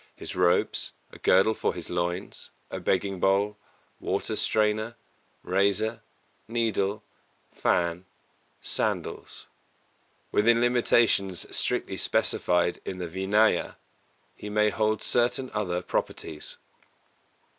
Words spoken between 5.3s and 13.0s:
razor, needle, fan, sandals. Within limitations strictly specified in